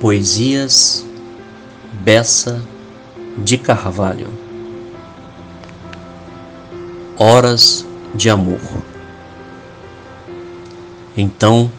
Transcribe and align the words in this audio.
Poesias 0.00 1.04
Bessa 1.92 2.62
de 3.36 3.58
Carvalho 3.58 4.28
Horas 7.18 7.84
de 8.14 8.30
Amor 8.30 8.62
Então 11.14 11.70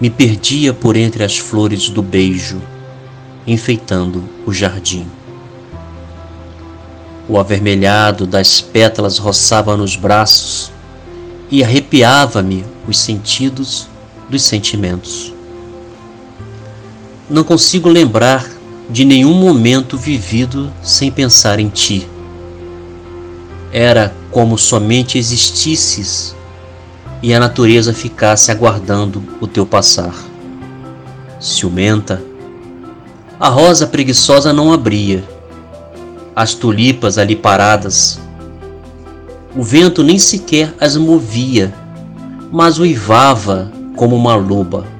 me 0.00 0.08
perdia 0.08 0.72
por 0.72 0.96
entre 0.96 1.24
as 1.24 1.36
flores 1.36 1.90
do 1.90 2.02
beijo, 2.02 2.60
enfeitando 3.46 4.24
o 4.46 4.52
jardim. 4.52 5.06
O 7.28 7.38
avermelhado 7.38 8.26
das 8.26 8.62
pétalas 8.62 9.18
roçava 9.18 9.76
nos 9.76 9.94
braços 9.94 10.72
e 11.50 11.62
arrepiava-me 11.62 12.64
os 12.88 12.98
sentidos 12.98 13.88
dos 14.30 14.42
sentimentos. 14.42 15.35
Não 17.28 17.42
consigo 17.42 17.88
lembrar 17.88 18.48
de 18.88 19.04
nenhum 19.04 19.34
momento 19.34 19.98
vivido 19.98 20.72
sem 20.80 21.10
pensar 21.10 21.58
em 21.58 21.68
ti. 21.68 22.08
Era 23.72 24.14
como 24.30 24.56
somente 24.56 25.18
existisses 25.18 26.36
e 27.20 27.34
a 27.34 27.40
natureza 27.40 27.92
ficasse 27.92 28.52
aguardando 28.52 29.20
o 29.40 29.46
teu 29.48 29.66
passar. 29.66 30.14
Ciumenta, 31.40 32.22
a 33.40 33.48
rosa 33.48 33.88
preguiçosa 33.88 34.52
não 34.52 34.72
abria, 34.72 35.24
as 36.34 36.54
tulipas 36.54 37.18
ali 37.18 37.34
paradas. 37.34 38.20
O 39.56 39.64
vento 39.64 40.04
nem 40.04 40.16
sequer 40.16 40.72
as 40.80 40.96
movia, 40.96 41.74
mas 42.52 42.78
uivava 42.78 43.72
como 43.96 44.14
uma 44.14 44.36
loba 44.36 44.95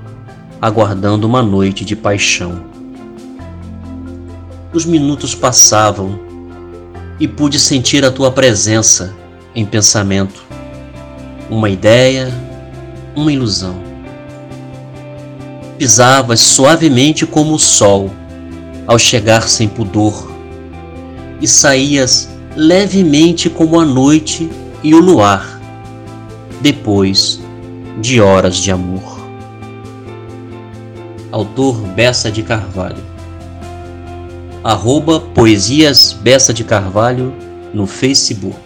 aguardando 0.66 1.28
uma 1.28 1.44
noite 1.44 1.84
de 1.84 1.94
paixão. 1.94 2.64
Os 4.74 4.84
minutos 4.84 5.32
passavam 5.32 6.18
e 7.20 7.28
pude 7.28 7.56
sentir 7.56 8.04
a 8.04 8.10
tua 8.10 8.32
presença 8.32 9.14
em 9.54 9.64
pensamento, 9.64 10.42
uma 11.48 11.70
ideia, 11.70 12.34
uma 13.14 13.32
ilusão. 13.32 13.76
Pisavas 15.78 16.40
suavemente 16.40 17.24
como 17.24 17.54
o 17.54 17.60
sol 17.60 18.10
ao 18.88 18.98
chegar 18.98 19.48
sem 19.48 19.68
pudor 19.68 20.28
e 21.40 21.46
saías 21.46 22.28
levemente 22.56 23.48
como 23.48 23.78
a 23.78 23.84
noite 23.84 24.50
e 24.82 24.96
o 24.96 24.98
luar, 24.98 25.60
depois 26.60 27.40
de 28.00 28.20
horas 28.20 28.56
de 28.56 28.72
amor. 28.72 29.15
Autor 31.36 31.74
Bessa 31.88 32.32
de 32.32 32.42
Carvalho. 32.42 33.04
Arroba 34.64 35.20
Poesias 35.20 36.14
Bessa 36.14 36.50
de 36.54 36.64
Carvalho 36.64 37.30
no 37.74 37.86
Facebook. 37.86 38.56